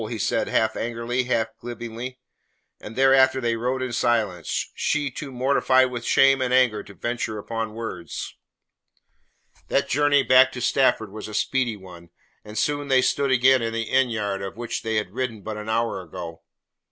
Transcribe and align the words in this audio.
he 0.09 0.17
said 0.17 0.47
half 0.47 0.75
angrily, 0.75 1.25
half 1.25 1.49
gibingly; 1.59 2.17
and 2.79 2.95
thereafter 2.95 3.39
they 3.39 3.55
rode 3.55 3.83
in 3.83 3.93
silence 3.93 4.71
she 4.73 5.11
too 5.11 5.31
mortified 5.31 5.91
with 5.91 6.03
shame 6.03 6.41
and 6.41 6.51
anger 6.51 6.81
to 6.81 6.95
venture 6.95 7.37
upon 7.37 7.75
words. 7.75 8.35
That 9.67 9.87
journey 9.87 10.23
back 10.23 10.51
to 10.53 10.59
Stafford 10.61 11.11
was 11.11 11.27
a 11.27 11.35
speedy 11.35 11.77
one, 11.77 12.09
and 12.43 12.57
soon 12.57 12.87
they 12.87 13.03
stood 13.03 13.29
again 13.29 13.61
in 13.61 13.73
the 13.73 13.83
inn 13.83 14.09
yard 14.09 14.41
out 14.41 14.47
of 14.53 14.57
which 14.57 14.81
she 14.81 14.95
had 14.95 15.11
ridden 15.11 15.43
but 15.43 15.55
an 15.57 15.69
hour 15.69 16.01
ago. 16.01 16.41